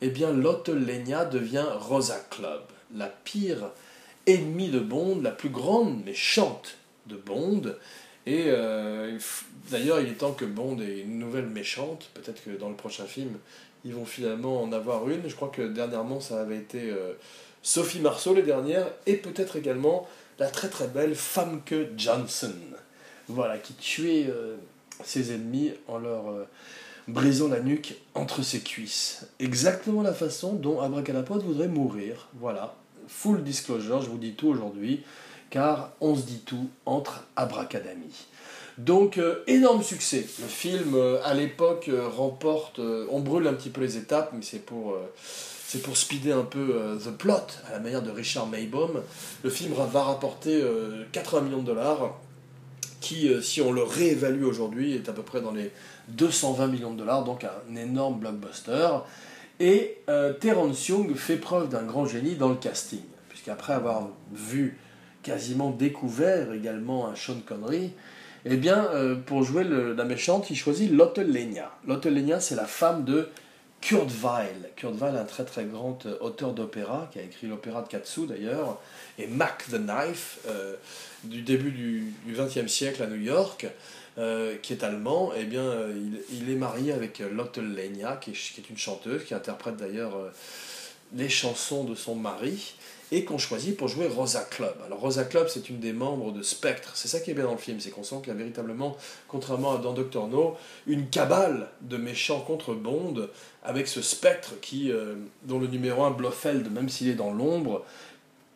[0.00, 2.62] et eh bien Lotte Lenia devient Rosa Club,
[2.94, 3.70] la pire
[4.26, 7.62] ennemie de Bond, la plus grande méchante de Bond.
[8.26, 9.18] Et euh,
[9.70, 12.10] d'ailleurs, il est temps que Bond ait une nouvelle méchante.
[12.14, 13.38] Peut-être que dans le prochain film,
[13.84, 15.28] ils vont finalement en avoir une.
[15.28, 17.12] Je crois que dernièrement, ça avait été euh,
[17.62, 20.08] Sophie Marceau, les dernières, et peut-être également
[20.38, 22.52] la très très belle Famke Johnson.
[23.28, 24.56] Voilà, qui tuait euh,
[25.04, 26.24] ses ennemis en leur
[27.06, 29.26] brisant la nuque entre ses cuisses.
[29.38, 32.28] Exactement la façon dont Abracadapod voudrait mourir.
[32.34, 32.74] Voilà,
[33.08, 35.02] full disclosure, je vous dis tout aujourd'hui,
[35.50, 38.26] car on se dit tout entre abracadami.
[38.78, 40.26] Donc, euh, énorme succès.
[40.40, 42.78] Le film, euh, à l'époque, euh, remporte.
[43.10, 46.98] on brûle un petit peu les étapes, mais c'est pour, c'est pour speeder un peu
[47.02, 49.02] The Plot, à la manière de Richard Maybaum.
[49.42, 50.62] Le film va rapporter
[51.12, 52.18] 80 millions de dollars,
[53.00, 55.70] qui, si on le réévalue aujourd'hui, est à peu près dans les
[56.08, 58.88] 220 millions de dollars, donc un énorme blockbuster.
[59.58, 64.78] Et euh, Terence Young fait preuve d'un grand génie dans le casting, puisqu'après avoir vu,
[65.22, 67.92] quasiment découvert également un Sean Connery,
[68.44, 71.72] eh bien, euh, pour jouer la méchante, il choisit Lotte Lenya.
[71.86, 73.28] Lotte Lenya, c'est la femme de
[73.80, 74.70] Kurt Weill.
[74.76, 78.78] Kurt Weill, un très très grand auteur d'opéra, qui a écrit l'opéra de Katsu d'ailleurs,
[79.18, 80.38] et Mac the Knife,
[81.24, 83.66] du début du XXe siècle à New York.
[84.62, 85.74] Qui est allemand, eh bien,
[86.32, 90.14] il, est marié avec Lotte Lenya, qui est, une chanteuse, qui interprète d'ailleurs
[91.14, 92.74] les chansons de son mari
[93.12, 94.74] et qu'on choisit pour jouer Rosa Club.
[94.84, 96.92] Alors Rosa Club, c'est une des membres de Spectre.
[96.94, 98.96] C'est ça qui est bien dans le film, c'est qu'on sent qu'il y a véritablement,
[99.28, 103.28] contrairement à dans Doctor No, une cabale de méchants contre Bond,
[103.62, 107.84] avec ce Spectre qui, euh, dont le numéro 1, Blofeld, même s'il est dans l'ombre,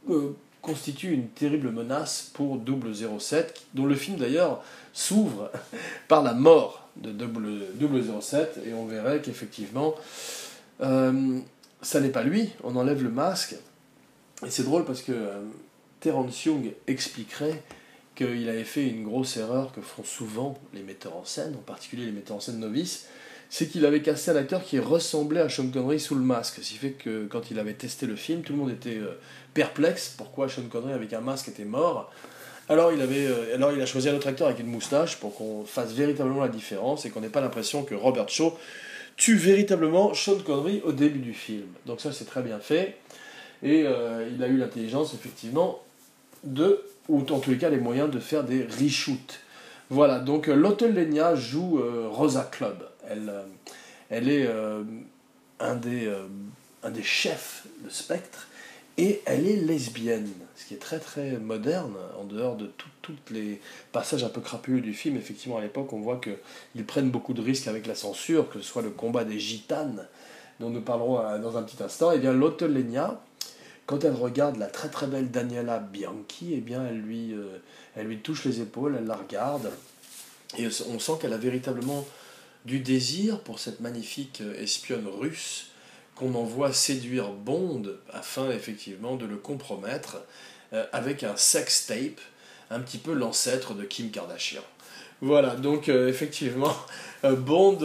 [0.09, 5.51] euh, constitue une terrible menace pour 007, dont le film d'ailleurs s'ouvre
[6.09, 7.13] par la mort de
[8.21, 9.95] 007, et on verrait qu'effectivement,
[10.81, 11.39] euh,
[11.83, 13.57] ça n'est pas lui, on enlève le masque,
[14.45, 15.41] et c'est drôle parce que euh,
[16.01, 17.63] Terence Young expliquerait
[18.15, 22.07] qu'il avait fait une grosse erreur que font souvent les metteurs en scène, en particulier
[22.07, 23.07] les metteurs en scène novices,
[23.51, 26.61] c'est qu'il avait casté un acteur qui ressemblait à Sean Connery sous le masque.
[26.63, 29.19] Ce qui fait que quand il avait testé le film, tout le monde était euh,
[29.55, 32.13] perplexe pourquoi Sean Connery avec un masque était mort?
[32.69, 35.93] Alors il, avait, euh, a choisi un autre acteur avec une moustache pour qu'on fasse
[35.93, 38.57] véritablement la différence et qu'on n'ait pas l'impression que Robert Shaw
[39.17, 41.67] tue véritablement Sean Connery au début du film.
[41.87, 42.99] Donc ça c'est très bien fait.
[43.65, 45.83] Et euh, il a eu l'intelligence, effectivement,
[46.45, 49.41] de, ou en tous les cas les moyens de faire des reshoots.
[49.91, 51.83] Voilà, donc Lotte Lenya joue
[52.13, 52.90] Rosa Club.
[53.11, 53.33] Elle,
[54.09, 54.49] elle est
[55.59, 56.11] un, des,
[56.83, 58.49] un des chefs de Spectre
[58.97, 62.71] et elle est lesbienne, ce qui est très très moderne, en dehors de
[63.03, 63.61] tous les
[63.93, 65.17] passages un peu crapuleux du film.
[65.17, 68.65] Effectivement, à l'époque, on voit qu'ils prennent beaucoup de risques avec la censure, que ce
[68.65, 70.07] soit le combat des gitanes,
[70.61, 72.13] dont nous parlerons dans un petit instant.
[72.13, 73.21] Et eh bien, Lenya,
[73.87, 77.59] quand elle regarde la très très belle Daniela Bianchi, eh bien, euh,
[77.97, 79.73] elle lui touche les épaules, elle la regarde,
[80.59, 82.07] et on sent qu'elle a véritablement
[82.65, 85.67] du désir pour cette magnifique euh, espionne russe
[86.15, 90.19] qu'on envoie séduire Bond afin effectivement de le compromettre
[90.73, 92.21] euh, avec un sex tape,
[92.71, 94.63] un petit peu l'ancêtre de Kim Kardashian.
[95.23, 96.75] Voilà, donc effectivement,
[97.23, 97.79] Bond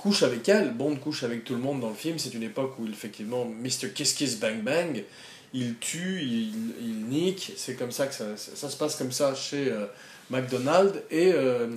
[0.00, 2.78] couche avec elle, Bond couche avec tout le monde dans le film, c'est une époque
[2.78, 3.90] où effectivement Mr.
[3.94, 5.04] Kiss Kiss Bang Bang,
[5.52, 9.34] il tue, il, il nique, c'est comme ça que ça, ça, se passe comme ça
[9.34, 9.86] chez euh,
[10.30, 11.68] McDonald's, et euh,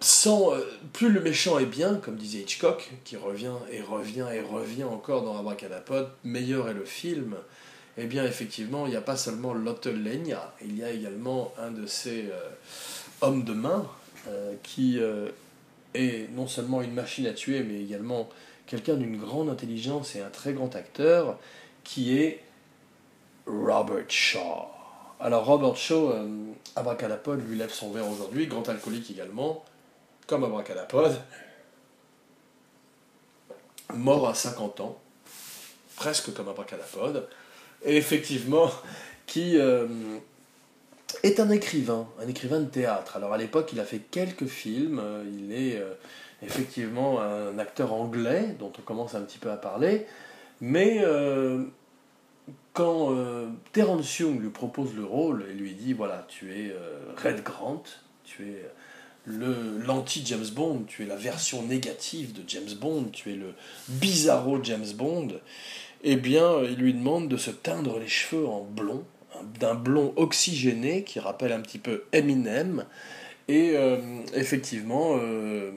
[0.00, 0.60] sans, euh,
[0.92, 5.22] plus le méchant est bien, comme disait Hitchcock, qui revient et revient et revient encore
[5.22, 7.36] dans Abracadapod, meilleur est le film,
[7.98, 11.70] eh bien effectivement, il n'y a pas seulement Lotte Lenya, il y a également un
[11.70, 12.30] de ces
[13.20, 13.86] hommes de main
[14.62, 14.98] qui
[15.94, 18.30] est non seulement une machine à tuer, mais également
[18.70, 21.36] quelqu'un d'une grande intelligence et un très grand acteur,
[21.82, 22.40] qui est
[23.46, 24.68] Robert Shaw.
[25.18, 26.26] Alors Robert Shaw, euh,
[26.76, 29.64] Abracadapod lui lève son verre aujourd'hui, grand alcoolique également,
[30.30, 31.12] comme Abracadapod,
[33.94, 34.96] mort à 50 ans,
[35.96, 37.28] presque comme Abracadapod,
[37.84, 38.70] et effectivement,
[39.26, 39.58] qui...
[39.58, 39.88] Euh,
[41.24, 43.16] est un écrivain, un écrivain de théâtre.
[43.16, 45.94] Alors à l'époque, il a fait quelques films, il est euh,
[46.40, 50.06] effectivement un acteur anglais dont on commence un petit peu à parler,
[50.60, 51.64] mais euh,
[52.72, 53.12] quand
[53.72, 56.72] Terence Young lui propose le rôle et lui dit voilà, tu es
[57.16, 57.82] Red Grant,
[58.22, 58.64] tu es
[59.26, 63.54] l'anti-James Bond, tu es la version négative de James Bond, tu es le
[63.88, 65.40] bizarro James Bond,
[66.02, 69.04] eh bien, il lui demande de se teindre les cheveux en blond
[69.58, 72.84] d'un blond oxygéné qui rappelle un petit peu Eminem.
[73.48, 73.96] Et euh,
[74.34, 75.72] effectivement, euh,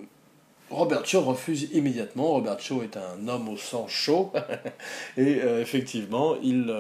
[0.70, 2.28] Robert Shaw refuse immédiatement.
[2.28, 4.32] Robert Shaw est un homme au sang chaud.
[5.18, 6.74] et euh, effectivement, il,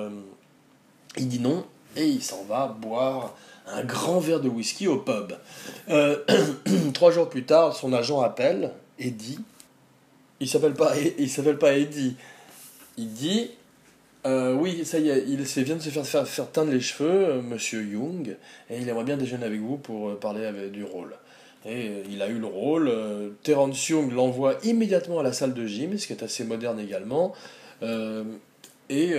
[1.17, 3.36] il dit non et il s'en va boire
[3.67, 5.34] un grand verre de whisky au pub.
[6.93, 9.39] trois jours plus tard, son agent appelle Eddie.
[10.39, 12.15] Il s'appelle pas, il s'appelle pas Eddie.
[12.97, 13.49] Il dit
[14.26, 17.41] euh, oui, ça y est, il vient de se faire, faire, teindre les cheveux, euh,
[17.41, 18.38] monsieur Young,
[18.69, 21.15] et il aimerait bien déjeuner avec vous pour euh, parler du rôle.
[21.65, 22.91] Et il a eu le rôle.
[23.41, 27.34] Terence Young l'envoie immédiatement à la salle de gym, ce qui est assez moderne également.
[28.89, 29.13] et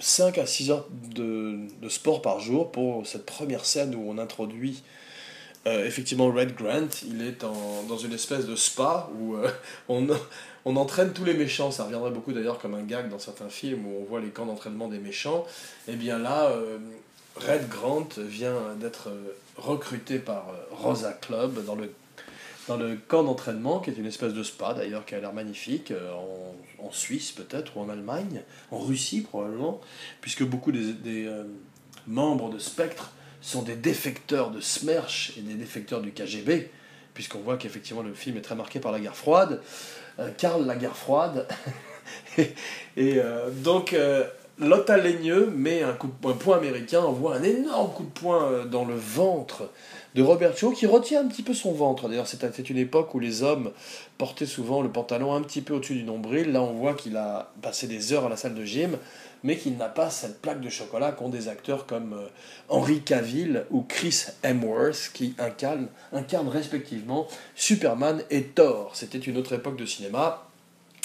[0.00, 4.18] 5 à 6 heures de, de, sport par jour pour cette première scène où on
[4.18, 4.82] introduit
[5.66, 6.88] effectivement Red Grant.
[7.06, 9.36] Il est dans une espèce de spa où
[9.90, 10.08] on,
[10.64, 11.70] on entraîne tous les méchants.
[11.70, 14.46] Ça reviendrait beaucoup d'ailleurs comme un gag dans certains films où on voit les camps
[14.46, 15.46] d'entraînement des méchants.
[15.88, 16.78] Et eh bien là, euh,
[17.36, 21.90] Red Grant vient d'être euh, recruté par euh, Rosa Club dans le,
[22.70, 25.92] dans le camp d'entraînement, qui est une espèce de spa d'ailleurs, qui a l'air magnifique,
[25.92, 29.80] en, en Suisse peut-être, ou en Allemagne, en Russie probablement,
[30.20, 31.28] puisque beaucoup des, des
[32.06, 36.70] membres de Spectre sont des défecteurs de Smersh et des défecteurs du KGB
[37.12, 39.60] puisqu'on voit qu'effectivement le film est très marqué par la guerre froide.
[40.38, 41.48] Karl, la guerre froide.
[42.96, 43.20] et,
[43.64, 43.96] donc,
[44.58, 48.84] Lotta Laigneux met un, coup un point américain, envoie un énorme coup de poing dans
[48.84, 49.70] le ventre
[50.14, 52.08] de Robert Shaw qui retient un petit peu son ventre.
[52.08, 53.70] D'ailleurs, c'était une époque où les hommes
[54.18, 56.52] portaient souvent le pantalon un petit peu au-dessus du nombril.
[56.52, 58.96] Là, on voit qu'il a passé des heures à la salle de gym,
[59.42, 62.26] mais qu'il n'a pas cette plaque de chocolat qu'ont des acteurs comme euh,
[62.68, 68.90] Henry Cavill ou Chris Hemsworth qui incarnent respectivement Superman et Thor.
[68.94, 70.46] C'était une autre époque de cinéma,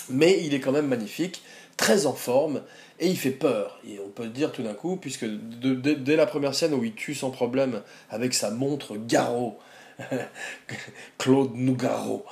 [0.09, 1.41] mais il est quand même magnifique,
[1.77, 2.61] très en forme
[2.99, 3.79] et il fait peur.
[3.87, 6.93] Et on peut le dire tout d'un coup, puisque dès la première scène où il
[6.93, 9.57] tue sans problème avec sa montre Garot,
[11.17, 12.25] Claude Nougaro,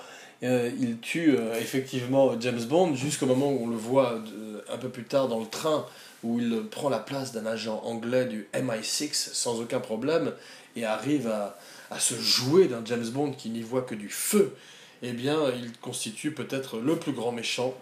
[0.44, 4.22] euh, il tue euh, effectivement James Bond jusqu'au moment où on le voit
[4.70, 5.86] un peu plus tard dans le train
[6.24, 10.34] où il prend la place d'un agent anglais du MI6 sans aucun problème
[10.76, 11.58] et arrive à,
[11.92, 14.56] à se jouer d'un James Bond qui n'y voit que du feu,
[15.02, 17.74] eh bien il constitue peut-être le plus grand méchant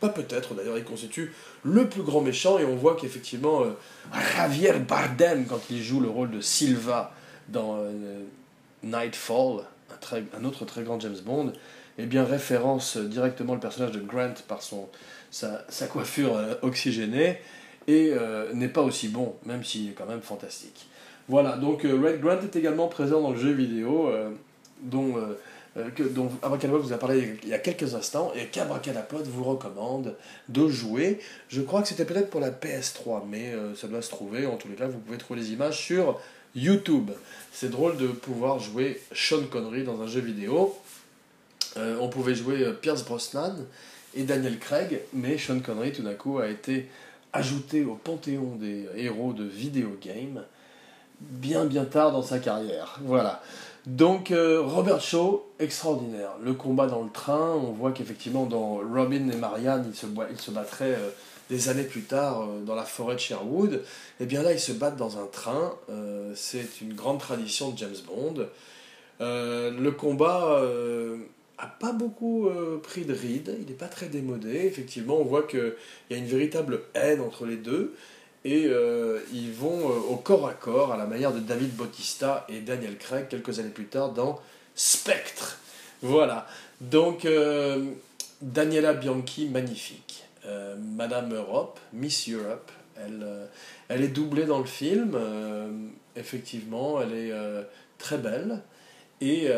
[0.00, 1.32] pas peut-être d'ailleurs, il constitue
[1.64, 3.70] le plus grand méchant et on voit qu'effectivement euh,
[4.36, 7.12] Javier Bardem, quand il joue le rôle de Silva
[7.48, 8.22] dans euh,
[8.82, 9.64] Nightfall,
[10.12, 11.52] un, autre très grand James Bond,
[11.98, 14.88] eh bien référence directement le personnage de Grant par son,
[15.30, 17.38] sa, coiffure euh, oxygénée
[17.88, 18.12] et
[18.52, 20.88] n'est pas aussi bon, même s'il est quand même fantastique.
[21.26, 24.12] Voilà, donc Red Grant est également présent dans le jeu vidéo
[24.82, 25.14] dont
[25.94, 30.16] que, dont Abracadapod vous a parlé il y a quelques instants et qu'Abracadapod vous recommande
[30.48, 31.20] de jouer.
[31.48, 34.46] Je crois que c'était peut-être pour la PS3, mais euh, ça doit se trouver.
[34.46, 36.20] En tous les cas, vous pouvez trouver les images sur
[36.54, 37.10] YouTube.
[37.52, 40.76] C'est drôle de pouvoir jouer Sean Connery dans un jeu vidéo.
[41.76, 43.54] Euh, on pouvait jouer Pierce Brosnan
[44.14, 46.88] et Daniel Craig, mais Sean Connery tout d'un coup a été
[47.32, 50.42] ajouté au panthéon des héros de vidéo game
[51.20, 52.98] bien bien tard dans sa carrière.
[53.02, 53.42] Voilà.
[53.88, 56.32] Donc euh, Robert Shaw, extraordinaire.
[56.42, 60.52] Le combat dans le train, on voit qu'effectivement dans Robin et Marianne, ils se, ils
[60.52, 61.08] battraient euh,
[61.48, 63.72] des années plus tard euh, dans la forêt de Sherwood.
[63.72, 63.80] Et
[64.24, 65.74] eh bien là, ils se battent dans un train.
[66.34, 68.46] c'est une grande tradition de James Bond.
[69.20, 70.60] le combat
[71.56, 72.50] a pas beaucoup
[72.82, 74.66] pris de ride, il n'est pas très démodé.
[74.66, 75.74] Effectivement, on voit qu'il
[76.10, 77.94] y a une véritable haine entre les deux
[78.44, 82.46] et euh, ils vont euh, au corps à corps à la manière de David Bautista
[82.48, 84.40] et Daniel Craig quelques années plus tard dans
[84.74, 85.58] Spectre.
[86.02, 86.46] Voilà.
[86.80, 87.84] Donc euh,
[88.40, 90.24] Daniela Bianchi, magnifique.
[90.96, 95.14] Madame Europe, Miss Europe, elle, est doublée dans le film.
[96.16, 97.32] effectivement, elle est
[97.98, 98.62] très belle
[99.20, 99.50] et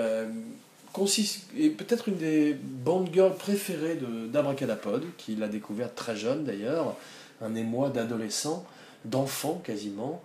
[1.71, 4.01] peut-être une des Bond girls préférées
[4.33, 6.97] d'Abracadapod, qu'il a découvert très jeune d'ailleurs,
[7.41, 8.65] un émoi d'adolescent
[9.05, 10.23] d'enfants quasiment,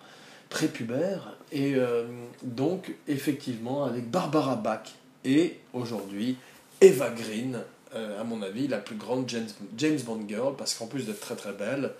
[0.49, 2.05] prépubères, et euh,
[2.43, 6.37] donc effectivement avec Barbara Bach et aujourd'hui
[6.81, 7.61] Eva Green,
[7.95, 9.47] euh, à mon avis la plus grande James,
[9.77, 11.91] James Bond girl, parce qu'en plus d'être très très belle,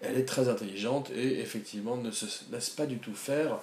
[0.00, 3.58] elle est très intelligente et effectivement ne se laisse pas du tout faire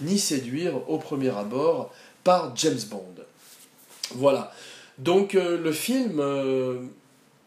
[0.00, 1.92] ni séduire au premier abord
[2.24, 3.14] par James Bond.
[4.14, 4.52] Voilà.
[4.98, 6.20] Donc euh, le film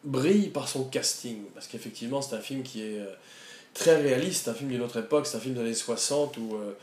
[0.06, 3.02] brille par son casting, parce qu'effectivement c'est un film qui est
[3.76, 6.76] très réaliste, un film d'une autre époque, c'est un film des années 60 où euh,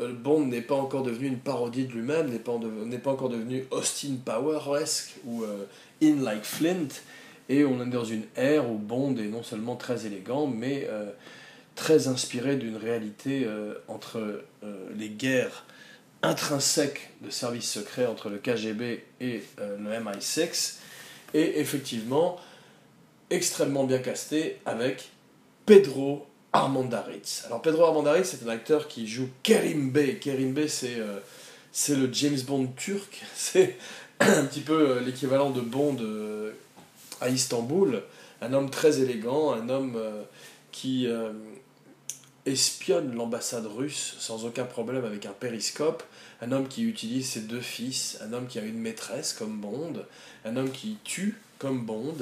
[0.00, 2.58] euh, Bond n'est pas encore devenu une parodie de lui-même, n'est pas,
[3.02, 5.66] pas encore devenu Austin Poweresque ou euh,
[6.02, 6.88] In Like Flint,
[7.50, 10.86] et on est dans une ère où Bond est non seulement très élégant, mais
[11.74, 13.48] très inspiré d'une réalité
[13.88, 14.42] entre
[14.94, 15.64] les guerres
[16.22, 20.74] intrinsèques de services secrets entre le KGB et le MI6,
[21.32, 22.38] et effectivement
[23.30, 25.10] extrêmement bien casté avec
[25.66, 27.44] Pedro Armandaritz.
[27.46, 30.18] Alors Pedro Armandaritz, c'est un acteur qui joue Kerim Bey.
[30.18, 31.18] Kerim Bey, c'est euh,
[31.72, 33.22] c'est le James Bond turc.
[33.34, 33.76] C'est
[34.20, 36.52] un petit peu euh, l'équivalent de Bond euh,
[37.20, 38.02] à Istanbul.
[38.40, 40.00] Un homme très élégant, un homme
[40.70, 41.08] qui
[42.46, 46.04] espionne l'ambassade russe sans aucun problème avec un périscope,
[46.40, 50.04] un homme qui utilise ses deux fils, un homme qui a une maîtresse comme Bond,
[50.44, 52.14] un homme qui tue comme Bond,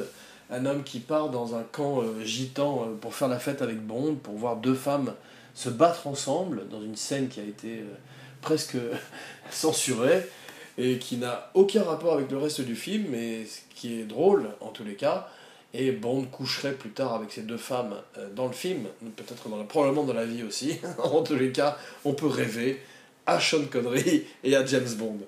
[0.51, 3.81] un homme qui part dans un camp euh, gitan euh, pour faire la fête avec
[3.81, 5.15] Bond, pour voir deux femmes
[5.55, 7.95] se battre ensemble dans une scène qui a été euh,
[8.43, 8.77] presque
[9.51, 10.27] censurée
[10.79, 14.69] et qui n'a aucun rapport avec le reste du film, mais qui est drôle en
[14.69, 15.29] tous les cas.
[15.73, 17.97] Et Bond coucherait plus tard avec ces deux femmes
[18.35, 18.87] dans le film,
[19.17, 20.79] peut-être dans probablement dans la vie aussi.
[20.99, 22.81] en tous les cas, on peut rêver
[23.27, 25.19] à Sean Connery et à James Bond.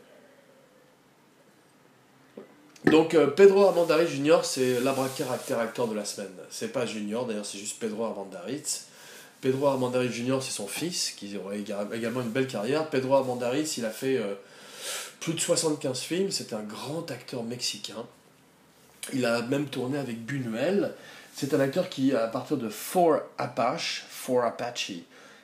[2.84, 4.38] Donc euh, Pedro Armandaritz Jr.
[4.44, 6.32] c'est l'abracaractère acteur de la semaine.
[6.50, 8.86] C'est pas Junior, d'ailleurs c'est juste Pedro Armandaritz.
[9.40, 10.38] Pedro Armandaritz Jr.
[10.40, 12.88] c'est son fils, qui aurait également une belle carrière.
[12.88, 14.34] Pedro Armandaritz, il a fait euh,
[15.20, 18.06] plus de 75 films, c'est un grand acteur mexicain.
[19.12, 20.94] Il a même tourné avec Buñuel.
[21.34, 24.92] C'est un acteur qui, à partir de Four Apache, Four Apache,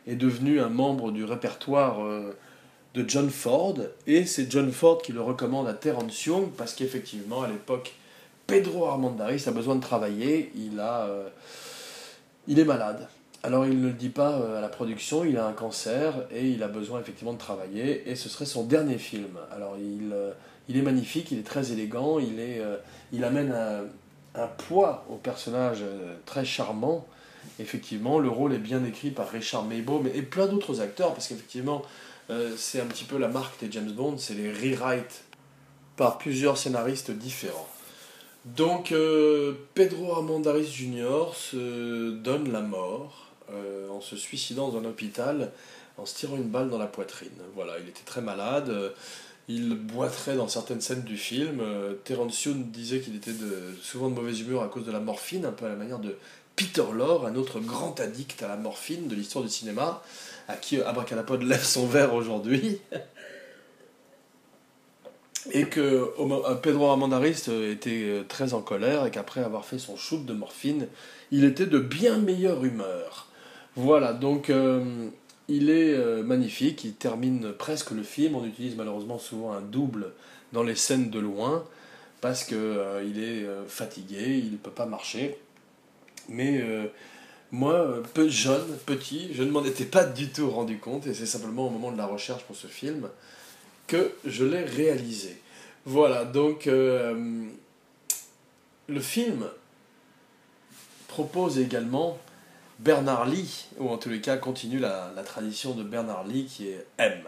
[0.07, 2.37] est devenu un membre du répertoire euh,
[2.95, 3.77] de John Ford.
[4.07, 7.95] Et c'est John Ford qui le recommande à Terence Young parce qu'effectivement, à l'époque,
[8.47, 10.53] Pedro Armandaris a besoin de travailler.
[10.55, 11.29] Il, a, euh,
[12.47, 13.09] il est malade.
[13.43, 16.49] Alors il ne le dit pas euh, à la production, il a un cancer et
[16.49, 19.37] il a besoin effectivement de travailler et ce serait son dernier film.
[19.53, 20.33] Alors il, euh,
[20.69, 22.63] il est magnifique, il est très élégant, il, est,
[23.13, 25.85] il amène un, un, poids au personnage
[26.25, 27.07] très charmant.
[27.61, 31.83] Effectivement, le rôle est bien écrit par Richard Maybaum et plein d'autres acteurs parce qu'effectivement
[32.57, 35.25] c'est un petit peu la marque des James Bond, c'est les rewrites
[35.97, 37.69] par plusieurs scénaristes différents.
[38.45, 38.95] Donc
[39.75, 41.35] Pedro Armandaris Jr.
[41.35, 45.53] se donne la mort euh, en se suicidant dans un hôpital
[45.99, 47.29] en se tirant une balle dans la poitrine.
[47.55, 48.71] Voilà, il était très malade.
[48.71, 48.91] Euh,
[49.49, 51.61] il boiterait dans certaines scènes du film.
[51.61, 53.35] Euh, Terence disait qu'il était
[53.83, 56.17] souvent de mauvaise humeur à cause de la morphine, un peu à la manière de
[56.57, 60.03] Peter Lorre, un autre grand addict à la morphine de l'histoire du cinéma,
[60.49, 62.79] à qui Abracadapod lève son verre aujourd'hui.
[65.53, 66.11] et que
[66.63, 70.89] Pedro Armandaris était très en colère et qu'après avoir fait son shoot de morphine,
[71.31, 73.29] il était de bien meilleure humeur.
[73.77, 75.09] Voilà, donc euh,
[75.49, 80.13] il est euh, magnifique, il termine presque le film, on utilise malheureusement souvent un double
[80.53, 81.65] dans les scènes de loin,
[82.21, 85.37] parce qu'il euh, est fatigué, il ne peut pas marcher.
[86.29, 86.63] Mais
[87.55, 91.27] moi, peu jeune, petit, je ne m'en étais pas du tout rendu compte, et c'est
[91.27, 93.09] simplement au moment de la recherche pour ce film
[93.87, 95.41] que je l'ai réalisé.
[95.87, 97.51] Voilà, donc le
[99.01, 99.47] film
[101.09, 102.19] propose également
[102.81, 106.87] Bernard Lee, ou en tous les cas continue la, tradition de Bernard Lee qui est
[106.99, 107.23] M.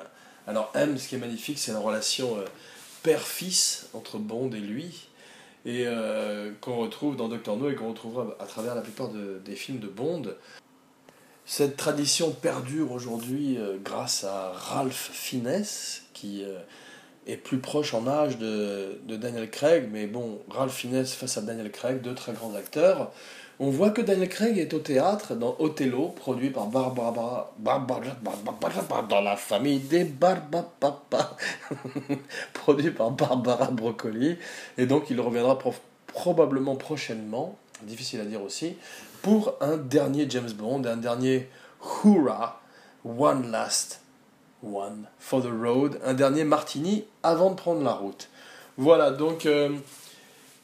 [0.47, 2.45] Alors M, ce qui est magnifique, c'est la relation euh,
[3.03, 5.05] père-fils entre Bond et lui,
[5.67, 9.57] et euh, qu'on retrouve dans Doctor No et qu'on retrouvera à travers la plupart des
[9.57, 10.23] films de Bond.
[11.45, 15.64] Cette tradition perdure aujourd'hui euh, grâce à Ralph Fiennes,
[16.14, 16.45] qui
[17.27, 21.43] est plus proche en âge de, de, Daniel Craig, mais bon, Ralph Fiennes face à
[21.43, 23.12] Daniel Craig, deux très grands acteurs.
[23.59, 28.02] On voit que Daniel Craig est au théâtre dans Othello, produit par Barbara, Barbara,
[29.09, 31.38] dans la famille des Barbapapa,
[32.52, 34.36] produit par Barbara Broccoli,
[34.76, 35.59] et donc il reviendra
[36.09, 38.76] probablement prochainement, difficile à dire aussi,
[39.22, 41.48] pour un dernier James Bond, un dernier
[42.04, 42.61] Hurrah,
[43.07, 44.02] One Last
[44.62, 48.28] One for the Road, un dernier Martini avant de prendre la route.
[48.76, 49.70] Voilà, donc euh,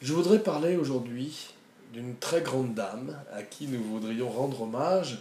[0.02, 1.51] je voudrais parler aujourd'hui
[1.92, 5.18] d'une très grande dame à qui nous voudrions rendre hommage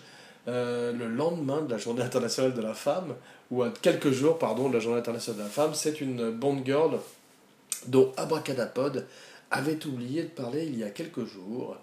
[0.47, 3.13] euh, le lendemain de la Journée internationale de la femme,
[3.51, 5.72] ou à quelques jours, pardon, de la Journée internationale de la femme.
[5.76, 6.97] C'est une Bond Girl
[7.88, 9.05] dont Abracadapod
[9.51, 11.78] avait oublié de parler il y a quelques jours.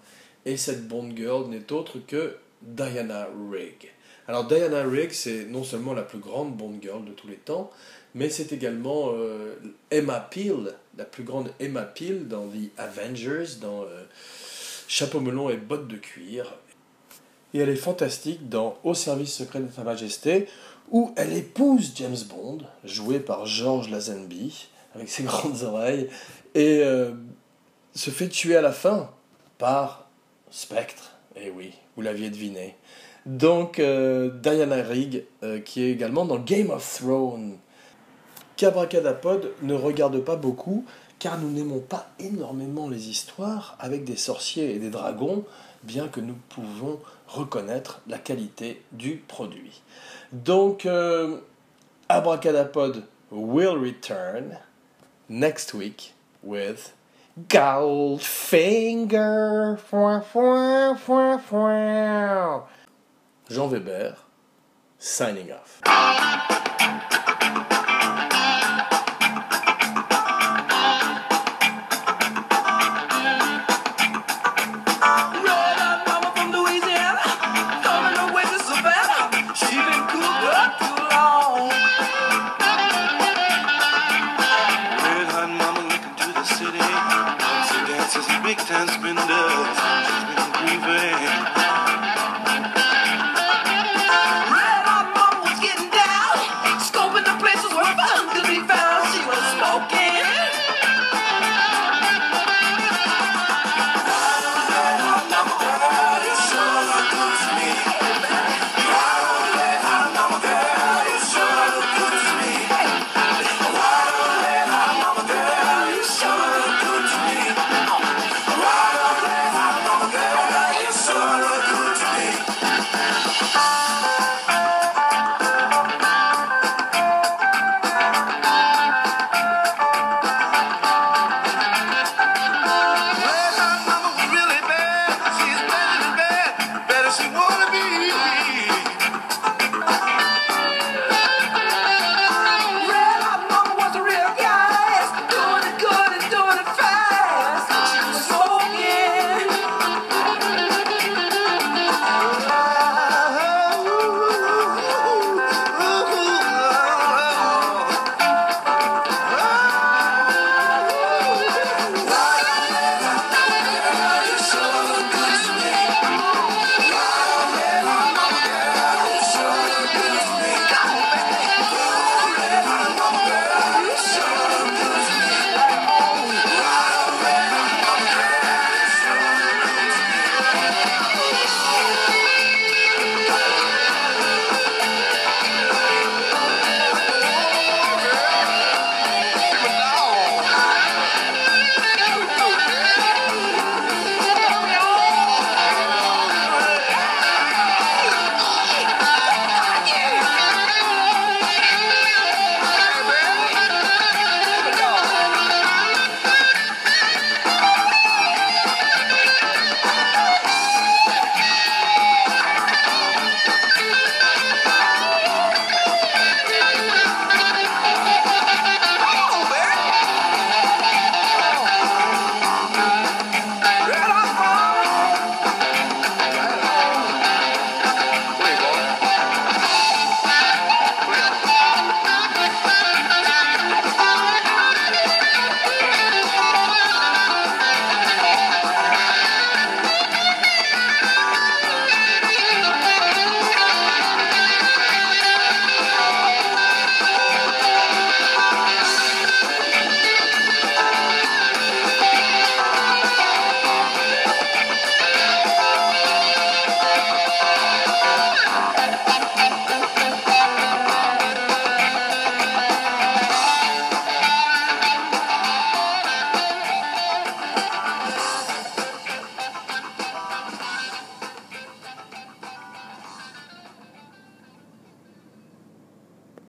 [0.45, 3.91] Et cette Bond Girl n'est autre que Diana Rigg.
[4.27, 7.71] Alors Diana Rigg, c'est non seulement la plus grande Bond Girl de tous les temps,
[8.15, 9.55] mais c'est également euh,
[9.91, 13.83] Emma Peel, la plus grande Emma Peel dans The Avengers, dans...
[13.83, 14.03] Euh,
[14.89, 16.55] chapeau melon et bottes de cuir.
[17.53, 20.47] Et elle est fantastique dans Au service secret de Sa Majesté,
[20.91, 26.09] où elle épouse James Bond, joué par George Lazenby, avec ses grandes oreilles,
[26.55, 27.11] et euh,
[27.93, 29.11] se fait tuer à la fin
[29.59, 30.09] par
[30.49, 31.11] Spectre.
[31.35, 32.75] Eh oui, vous l'aviez deviné.
[33.27, 37.57] Donc, euh, Diana Rigg, euh, qui est également dans Game of Thrones.
[38.57, 40.83] Cabracadapod ne regarde pas beaucoup,
[41.19, 45.43] car nous n'aimons pas énormément les histoires avec des sorciers et des dragons,
[45.83, 49.81] bien que nous pouvons reconnaître la qualité du produit.
[50.31, 51.39] Donc, euh,
[52.07, 54.57] Abracadapod will return
[55.29, 56.93] next week with
[57.49, 59.77] Goldfinger.
[63.49, 64.15] Jean Weber,
[64.97, 65.81] signing off.